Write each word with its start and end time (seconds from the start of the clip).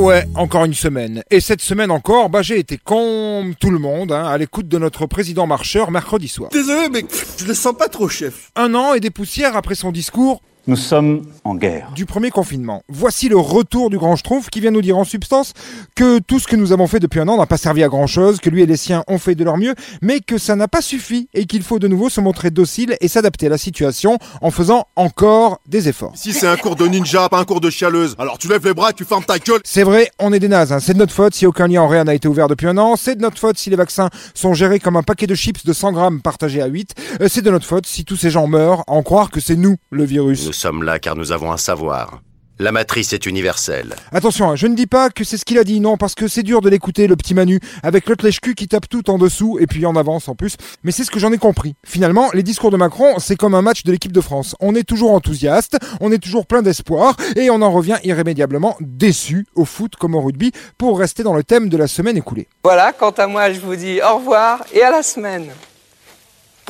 ouais, 0.00 0.24
encore 0.34 0.64
une 0.64 0.74
semaine. 0.74 1.22
Et 1.30 1.40
cette 1.40 1.60
semaine 1.60 1.90
encore, 1.90 2.30
bah 2.30 2.42
j'ai 2.42 2.58
été 2.58 2.78
comme 2.78 3.54
tout 3.54 3.70
le 3.70 3.78
monde, 3.78 4.12
hein, 4.12 4.24
à 4.24 4.38
l'écoute 4.38 4.68
de 4.68 4.78
notre 4.78 5.06
président 5.06 5.46
marcheur 5.46 5.90
mercredi 5.90 6.28
soir. 6.28 6.50
Désolé, 6.50 6.88
mais 6.90 7.04
je 7.38 7.44
le 7.44 7.54
sens 7.54 7.76
pas 7.76 7.88
trop, 7.88 8.08
chef. 8.08 8.50
Un 8.56 8.74
an 8.74 8.94
et 8.94 9.00
des 9.00 9.10
poussières 9.10 9.56
après 9.56 9.74
son 9.74 9.92
discours 9.92 10.42
Nous 10.66 10.76
sommes 10.76 11.22
en 11.44 11.54
guerre. 11.54 11.90
du 11.96 12.04
premier 12.06 12.30
confinement. 12.30 12.82
Voici 12.88 13.28
le 13.28 13.36
retour 13.38 13.88
du 13.90 13.96
grand 13.98 14.14
Schtroumpf 14.14 14.50
qui 14.50 14.60
vient 14.60 14.70
nous 14.70 14.82
dire 14.82 14.96
en 14.98 15.04
substance 15.04 15.52
que 15.96 16.18
tout 16.18 16.38
ce 16.38 16.46
que 16.46 16.54
nous 16.54 16.72
avons 16.72 16.86
fait 16.86 17.00
depuis 17.00 17.18
un 17.18 17.28
an 17.28 17.38
n'a 17.38 17.46
pas 17.46 17.56
servi 17.56 17.82
à 17.82 17.88
grand 17.88 18.06
chose, 18.06 18.38
que 18.40 18.50
lui 18.50 18.62
et 18.62 18.66
les 18.66 18.76
siens 18.76 19.02
ont 19.08 19.18
fait 19.18 19.34
de 19.34 19.42
leur 19.42 19.56
mieux, 19.56 19.74
mais 20.02 20.20
que 20.20 20.36
ça 20.38 20.56
n'a 20.56 20.68
pas 20.68 20.82
suffi 20.82 21.28
et 21.34 21.46
qu'il 21.46 21.62
faut 21.62 21.78
de 21.78 21.88
nouveau 21.88 22.08
se 22.10 22.20
montrer 22.20 22.50
docile 22.50 22.96
et 23.00 23.08
s'adapter 23.08 23.46
à 23.46 23.48
la 23.48 23.58
situation 23.58 24.18
en 24.42 24.50
faisant 24.50 24.86
encore 24.96 25.60
des 25.66 25.88
efforts. 25.88 26.12
Ici, 26.14 26.32
c'est 26.34 26.46
un 26.46 26.56
cours 26.56 26.76
de 26.76 26.86
ninja, 26.86 27.28
pas 27.30 27.38
un 27.38 27.44
cours 27.44 27.60
de 27.62 27.70
chialeuse. 27.70 28.14
Alors 28.18 28.36
tu 28.38 28.46
lèves 28.46 28.64
les 28.66 28.74
bras, 28.74 28.92
tu 28.92 29.04
fermes 29.04 29.24
ta 29.24 29.38
gueule. 29.38 29.60
C'est 29.64 29.82
vrai, 29.82 30.10
on 30.18 30.32
est 30.32 30.38
des 30.40 30.48
nazes. 30.48 30.72
hein. 30.72 30.78
C'est 30.80 30.92
de 30.94 30.98
notre 30.98 31.14
faute 31.14 31.34
si 31.34 31.46
aucun 31.46 31.68
lien 31.68 31.80
en 31.82 31.88
rien 31.88 32.04
n'a 32.04 32.14
été 32.14 32.28
ouvert 32.28 32.48
depuis 32.48 32.66
un 32.68 32.76
an. 32.76 32.96
C'est 32.96 33.16
de 33.16 33.22
notre 33.22 33.38
faute 33.38 33.56
si 33.58 33.70
les 33.70 33.76
vaccins 33.76 34.10
sont 34.34 34.52
gérés 34.54 34.78
comme 34.78 34.96
un 34.96 35.02
paquet 35.02 35.26
de 35.26 35.34
chips 35.34 35.64
de 35.64 35.72
100 35.72 35.92
grammes 35.92 36.20
partagé 36.20 36.60
à 36.60 36.66
8. 36.66 36.94
Euh, 37.20 37.28
C'est 37.28 37.42
de 37.42 37.50
notre 37.50 37.66
faute 37.66 37.86
si 37.86 38.04
tous 38.04 38.16
ces 38.16 38.30
gens 38.30 38.46
meurent 38.46 38.80
à 38.86 38.92
en 38.92 39.02
croire 39.02 39.30
que 39.30 39.40
c'est 39.40 39.56
nous 39.56 39.76
le 39.90 40.04
virus. 40.04 40.46
Nous 40.46 40.52
sommes 40.52 40.82
là 40.82 40.98
car 40.98 41.16
nous 41.16 41.32
avons 41.32 41.52
un 41.52 41.56
savoir. 41.56 42.20
La 42.60 42.72
matrice 42.72 43.14
est 43.14 43.24
universelle. 43.24 43.96
Attention, 44.12 44.50
hein, 44.50 44.54
je 44.54 44.66
ne 44.66 44.74
dis 44.74 44.86
pas 44.86 45.08
que 45.08 45.24
c'est 45.24 45.38
ce 45.38 45.46
qu'il 45.46 45.56
a 45.56 45.64
dit, 45.64 45.80
non, 45.80 45.96
parce 45.96 46.14
que 46.14 46.28
c'est 46.28 46.42
dur 46.42 46.60
de 46.60 46.68
l'écouter, 46.68 47.06
le 47.06 47.16
petit 47.16 47.32
Manu, 47.32 47.58
avec 47.82 48.06
l'autre 48.06 48.22
lèche-cul 48.22 48.54
qui 48.54 48.68
tape 48.68 48.86
tout 48.86 49.08
en 49.08 49.16
dessous 49.16 49.56
et 49.58 49.66
puis 49.66 49.86
en 49.86 49.96
avance 49.96 50.28
en 50.28 50.34
plus. 50.34 50.56
Mais 50.84 50.92
c'est 50.92 51.04
ce 51.04 51.10
que 51.10 51.18
j'en 51.18 51.32
ai 51.32 51.38
compris. 51.38 51.74
Finalement, 51.86 52.28
les 52.34 52.42
discours 52.42 52.70
de 52.70 52.76
Macron, 52.76 53.18
c'est 53.18 53.36
comme 53.36 53.54
un 53.54 53.62
match 53.62 53.84
de 53.84 53.92
l'équipe 53.92 54.12
de 54.12 54.20
France. 54.20 54.56
On 54.60 54.74
est 54.74 54.82
toujours 54.86 55.12
enthousiaste, 55.12 55.78
on 56.02 56.12
est 56.12 56.18
toujours 56.18 56.44
plein 56.44 56.60
d'espoir 56.60 57.16
et 57.34 57.48
on 57.48 57.62
en 57.62 57.70
revient 57.70 57.96
irrémédiablement 58.04 58.76
déçu 58.80 59.46
au 59.54 59.64
foot 59.64 59.96
comme 59.96 60.14
au 60.14 60.20
rugby 60.20 60.52
pour 60.76 60.98
rester 60.98 61.22
dans 61.22 61.32
le 61.32 61.42
thème 61.42 61.70
de 61.70 61.78
la 61.78 61.86
semaine 61.86 62.18
écoulée. 62.18 62.46
Voilà, 62.62 62.92
quant 62.92 63.12
à 63.12 63.26
moi, 63.26 63.50
je 63.54 63.60
vous 63.60 63.76
dis 63.76 64.00
au 64.02 64.18
revoir 64.18 64.64
et 64.74 64.82
à 64.82 64.90
la 64.90 65.02
semaine 65.02 65.46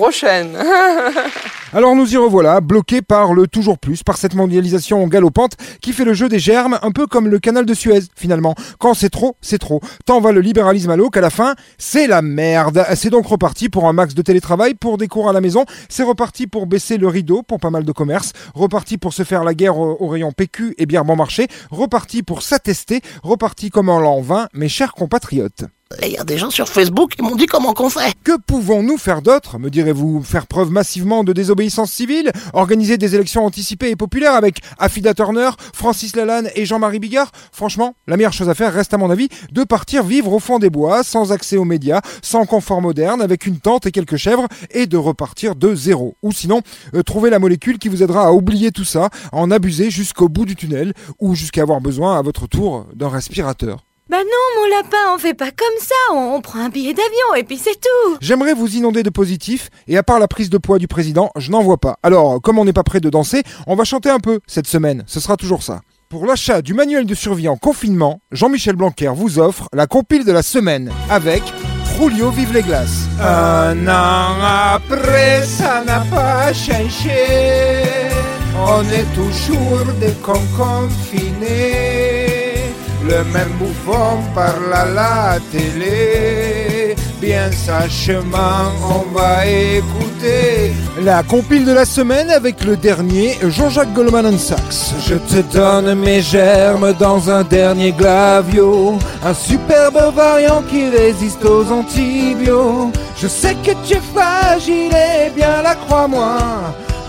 prochaine. 0.01 0.57
Alors 1.75 1.95
nous 1.95 2.15
y 2.15 2.17
revoilà, 2.17 2.63
bloqués 2.63 3.03
par 3.03 3.35
le 3.35 3.47
toujours 3.47 3.79
plus, 3.79 4.03
par 4.03 4.17
cette 4.17 4.35
mondialisation 4.35 5.07
galopante 5.07 5.59
qui 5.83 5.93
fait 5.93 6.07
le 6.07 6.15
jeu 6.15 6.31
des 6.31 6.39
germes, 6.39 6.79
un 6.81 6.91
peu 6.91 7.07
comme 7.07 7.29
le 7.29 7.39
canal 7.39 7.67
de 7.67 7.75
Suez 7.75 8.01
finalement. 8.17 8.55
Quand 8.79 8.95
c'est 8.95 9.11
trop, 9.11 9.37
c'est 9.43 9.59
trop. 9.59 9.83
Tant 10.07 10.21
va 10.21 10.33
le 10.33 10.41
libéralisme 10.41 10.91
à 10.91 10.97
l'eau 10.97 11.11
qu'à 11.11 11.21
la 11.21 11.29
fin, 11.29 11.55
c'est 11.77 12.07
la 12.07 12.23
merde. 12.23 12.83
C'est 12.95 13.11
donc 13.11 13.27
reparti 13.27 13.69
pour 13.69 13.87
un 13.87 13.93
max 13.93 14.15
de 14.15 14.23
télétravail, 14.23 14.73
pour 14.73 14.97
des 14.97 15.07
cours 15.07 15.29
à 15.29 15.35
la 15.35 15.43
maison, 15.43 15.67
c'est 15.91 16.03
reparti 16.03 16.47
pour 16.47 16.67
baisser 16.67 16.97
le 16.97 17.07
rideau 17.07 17.43
pour 17.43 17.61
pas 17.61 17.71
mal 17.71 17.85
de 17.85 17.93
commerces, 17.93 18.33
reparti 18.55 18.97
pour 18.97 19.13
se 19.13 19.23
faire 19.23 19.45
la 19.45 19.53
guerre 19.53 19.77
au, 19.77 20.09
rayon 20.09 20.33
PQ 20.33 20.77
et 20.79 20.87
bière 20.87 21.05
bon 21.05 21.15
marché, 21.15 21.47
reparti 21.71 22.23
pour 22.23 22.41
s'attester, 22.41 23.03
reparti 23.23 23.69
comme 23.69 23.91
en 23.91 24.01
l'an 24.01 24.23
20, 24.23 24.49
mes 24.55 24.71
chers 24.71 24.95
compatriotes. 24.95 25.65
Il 26.03 26.13
y 26.13 26.19
a 26.19 26.25
des 26.25 26.39
gens 26.39 26.51
sur 26.51 26.69
Facebook 26.69 27.17
qui 27.17 27.23
m'ont 27.23 27.35
dit 27.35 27.47
comment 27.47 27.75
qu'on 27.75 27.91
fait. 27.91 28.15
Que 28.25 28.39
pouvons-nous 28.39 28.97
faire 28.97 29.23
d'autre, 29.23 29.59
me 29.59 29.71
direz-vous 29.71 30.23
Faire 30.23 30.47
preuve 30.47 30.71
massivement 30.71 31.25
de 31.25 31.33
désobéissance 31.33 31.91
civile 31.91 32.31
Organiser 32.53 32.97
des 32.97 33.17
élections 33.17 33.45
anticipées 33.45 33.91
et 33.91 33.97
populaires 33.97 34.35
avec 34.35 34.61
Affida 34.79 35.15
Turner, 35.15 35.51
Francis 35.75 36.17
Lalanne 36.17 36.49
et 36.55 36.65
Jean-Marie 36.65 37.01
Bigard? 37.01 37.33
Franchement, 37.53 37.97
la 38.07 38.17
meilleure 38.17 38.33
chose 38.33 38.49
à 38.49 38.55
faire 38.55 38.73
reste 38.73 38.95
à 38.95 38.99
mon 38.99 39.11
avis 39.11 39.29
de 39.53 39.65
partir 39.65 40.05
vivre 40.05 40.33
au 40.33 40.39
fond 40.39 40.59
des 40.59 40.71
bois, 40.71 41.03
sans 41.03 41.33
accès 41.33 41.57
aux 41.57 41.65
médias, 41.65 42.01
sans 42.23 42.47
confort 42.47 42.81
moderne, 42.81 43.21
avec 43.21 43.47
une 43.47 43.59
tente 43.59 43.87
et 43.87 43.91
quelques 43.91 44.17
chèvres, 44.17 44.47
et 44.71 44.87
de 44.87 44.97
repartir 44.97 45.55
de 45.55 45.75
zéro. 45.75 46.17
Ou 46.23 46.33
sinon, 46.33 46.63
euh, 46.95 47.03
trouver 47.03 47.31
la 47.31 47.41
molécule 47.41 47.79
qui 47.79 47.89
vous 47.89 48.03
aidera 48.03 48.27
à 48.27 48.33
oublier 48.33 48.71
tout 48.71 48.85
ça, 48.85 49.11
à 49.33 49.37
en 49.37 49.51
abuser 49.51 49.91
jusqu'au 49.91 50.29
bout 50.29 50.47
du 50.47 50.57
tunnel, 50.57 50.95
ou 51.19 51.35
jusqu'à 51.35 51.63
avoir 51.63 51.81
besoin 51.81 52.17
à 52.17 52.23
votre 52.23 52.47
tour 52.47 52.87
d'un 52.95 53.09
respirateur. 53.09 53.85
Bah 54.11 54.17
non, 54.25 54.61
mon 54.61 54.69
lapin, 54.77 55.15
on 55.15 55.19
fait 55.19 55.35
pas 55.35 55.53
comme 55.53 55.79
ça. 55.79 55.95
On, 56.13 56.35
on 56.35 56.41
prend 56.41 56.59
un 56.59 56.69
billet 56.69 56.93
d'avion 56.93 57.35
et 57.37 57.45
puis 57.45 57.59
c'est 57.59 57.81
tout. 57.81 58.17
J'aimerais 58.21 58.55
vous 58.55 58.75
inonder 58.75 59.05
de 59.05 59.11
positifs, 59.11 59.71
et 59.87 59.97
à 59.97 60.03
part 60.03 60.19
la 60.19 60.27
prise 60.27 60.51
de 60.51 60.59
poids 60.59 60.81
du 60.81 60.89
président, 60.89 61.31
je 61.37 61.53
n'en 61.53 61.63
vois 61.63 61.77
pas. 61.77 61.97
Alors, 62.03 62.43
comme 62.43 62.59
on 62.59 62.65
n'est 62.65 62.73
pas 62.73 62.83
prêt 62.83 62.99
de 62.99 63.09
danser, 63.09 63.45
on 63.69 63.77
va 63.77 63.85
chanter 63.85 64.11
un 64.11 64.19
peu 64.19 64.41
cette 64.49 64.67
semaine, 64.67 65.05
ce 65.07 65.21
sera 65.21 65.37
toujours 65.37 65.63
ça. 65.63 65.83
Pour 66.09 66.27
l'achat 66.27 66.61
du 66.61 66.75
manuel 66.75 67.07
de 67.07 67.15
survie 67.15 67.47
en 67.47 67.57
confinement, 67.57 68.21
Jean-Michel 68.33 68.75
Blanquer 68.75 69.13
vous 69.15 69.39
offre 69.39 69.69
la 69.73 69.87
compile 69.87 70.25
de 70.25 70.33
la 70.33 70.43
semaine 70.43 70.91
avec 71.09 71.45
Julio 71.97 72.31
Vive 72.31 72.53
les 72.53 72.63
glaces. 72.63 73.07
Un 73.23 73.87
an 73.87 74.43
après, 74.75 75.45
ça 75.45 75.85
n'a 75.85 76.01
pas 76.11 76.53
changé. 76.53 77.85
On 78.59 78.83
est 78.91 79.07
toujours 79.15 79.85
des 80.01 80.15
cons 80.21 80.43
confinés. 80.59 82.20
Le 83.03 83.25
même 83.33 83.53
bouffon 83.59 84.19
parle 84.35 84.73
à 84.73 84.85
la 84.85 85.39
télé. 85.51 86.95
Bien 87.21 87.51
sachement, 87.53 88.73
on 88.83 89.15
va 89.15 89.47
écouter 89.47 90.73
la 91.03 91.23
compile 91.23 91.65
de 91.65 91.73
la 91.73 91.85
semaine 91.85 92.31
avec 92.31 92.65
le 92.65 92.77
dernier 92.77 93.39
Jean-Jacques 93.43 93.93
Goldman 93.93 94.39
Sachs. 94.39 94.95
Je 95.07 95.15
te 95.15 95.41
donne 95.53 95.95
mes 95.95 96.21
germes 96.21 96.93
dans 96.99 97.31
un 97.31 97.43
dernier 97.43 97.93
glavio, 97.93 98.99
un 99.25 99.35
superbe 99.35 100.15
variant 100.15 100.63
qui 100.63 100.89
résiste 100.89 101.45
aux 101.45 101.71
antibiotiques. 101.71 103.01
Je 103.17 103.29
sais 103.29 103.55
que 103.55 103.73
tu 103.87 103.95
es 103.95 104.01
fragile 104.15 104.93
et 104.93 105.31
bien 105.31 105.63
la 105.63 105.75
crois-moi. 105.75 106.39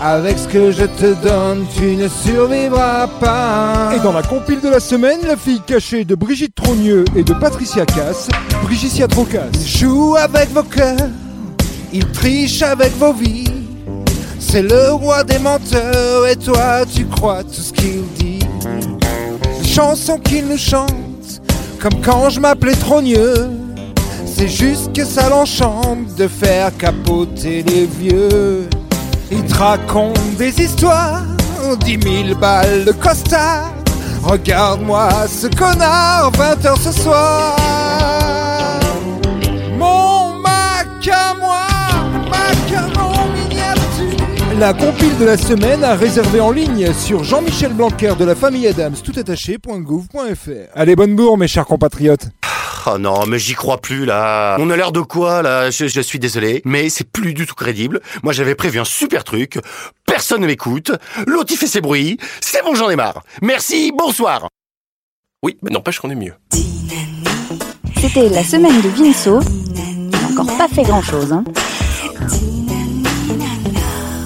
Avec 0.00 0.38
ce 0.38 0.48
que 0.48 0.70
je 0.70 0.84
te 0.84 1.14
donne, 1.22 1.64
tu 1.76 1.96
ne 1.96 2.08
survivras 2.08 3.06
pas. 3.20 3.92
Et 3.94 4.00
dans 4.00 4.12
la 4.12 4.22
compile 4.22 4.60
de 4.60 4.68
la 4.68 4.80
semaine, 4.80 5.20
la 5.26 5.36
fille 5.36 5.60
cachée 5.66 6.04
de 6.04 6.14
Brigitte 6.14 6.54
Trogneux 6.54 7.04
et 7.14 7.22
de 7.22 7.32
Patricia 7.34 7.86
Cass, 7.86 8.28
Brigicia 8.64 9.06
Trocasse. 9.06 9.64
Joue 9.64 10.16
avec 10.16 10.50
vos 10.50 10.62
cœurs, 10.62 11.08
il 11.92 12.06
triche 12.10 12.62
avec 12.62 12.92
vos 12.98 13.12
vies. 13.12 13.44
C'est 14.38 14.62
le 14.62 14.92
roi 14.92 15.24
des 15.24 15.38
menteurs 15.38 16.26
et 16.26 16.36
toi 16.36 16.84
tu 16.92 17.06
crois 17.06 17.44
tout 17.44 17.62
ce 17.62 17.72
qu'il 17.72 18.02
dit. 18.18 18.40
Les 19.62 19.68
chansons 19.68 20.18
qu'il 20.18 20.46
nous 20.46 20.58
chante, 20.58 21.40
comme 21.80 22.00
quand 22.04 22.28
je 22.30 22.40
m'appelais 22.40 22.74
Trogneux. 22.74 23.50
C'est 24.26 24.48
juste 24.48 24.92
que 24.94 25.04
ça 25.04 25.28
l'enchante 25.28 26.16
de 26.16 26.26
faire 26.26 26.76
capoter 26.76 27.62
les 27.62 27.86
vieux. 27.86 28.66
Il 29.34 29.42
te 29.44 29.54
raconte 29.54 30.36
des 30.36 30.60
histoires, 30.60 31.22
dix 31.80 31.96
mille 31.96 32.34
balles 32.34 32.84
de 32.84 32.92
costard. 32.92 33.72
Regarde-moi 34.22 35.08
ce 35.26 35.46
connard, 35.46 36.30
20h 36.32 36.78
ce 36.78 36.92
soir. 36.92 37.56
Mon 39.78 40.34
Mac 40.34 41.08
à 41.10 41.34
moi, 41.40 41.62
Mac 42.30 42.76
à 42.76 42.82
mon 42.98 43.32
miniature. 43.32 44.58
La 44.58 44.74
compile 44.74 45.16
de 45.18 45.24
la 45.24 45.38
semaine 45.38 45.82
à 45.82 45.94
réserver 45.94 46.40
en 46.40 46.50
ligne 46.50 46.92
sur 46.92 47.24
Jean-Michel 47.24 47.72
Blanquer 47.72 48.12
de 48.18 48.26
la 48.26 48.34
famille 48.34 48.68
Adams, 48.68 48.94
toutattaché.gouv.fr. 49.02 50.50
Allez, 50.74 50.94
bonne 50.94 51.16
bourre, 51.16 51.38
mes 51.38 51.48
chers 51.48 51.66
compatriotes. 51.66 52.28
Oh 52.86 52.98
non, 52.98 53.26
mais 53.26 53.38
j'y 53.38 53.54
crois 53.54 53.78
plus 53.78 54.04
là. 54.04 54.56
On 54.58 54.68
a 54.70 54.76
l'air 54.76 54.92
de 54.92 55.00
quoi 55.00 55.42
là? 55.42 55.70
Je, 55.70 55.86
je 55.86 56.00
suis 56.00 56.18
désolé, 56.18 56.62
mais 56.64 56.88
c'est 56.88 57.08
plus 57.08 57.34
du 57.34 57.46
tout 57.46 57.54
crédible. 57.54 58.00
Moi 58.22 58.32
j'avais 58.32 58.54
prévu 58.54 58.80
un 58.80 58.84
super 58.84 59.24
truc. 59.24 59.58
Personne 60.06 60.40
ne 60.40 60.46
m'écoute. 60.46 60.90
L'autre 61.26 61.52
il 61.52 61.56
fait 61.56 61.66
ses 61.66 61.80
bruits. 61.80 62.18
C'est 62.40 62.62
bon, 62.62 62.74
j'en 62.74 62.90
ai 62.90 62.96
marre. 62.96 63.22
Merci, 63.40 63.92
bonsoir. 63.96 64.48
Oui, 65.44 65.56
mais 65.62 65.70
n'empêche 65.70 65.98
qu'on 66.00 66.10
est 66.10 66.16
mieux. 66.16 66.34
C'était 68.00 68.28
la 68.28 68.42
semaine 68.42 68.80
de 68.80 68.88
Vinceau. 68.88 69.40
Il 69.76 70.10
n'a 70.10 70.28
encore 70.28 70.56
pas 70.56 70.68
fait 70.68 70.82
grand 70.82 71.02
chose. 71.02 71.32
Hein. 71.32 71.44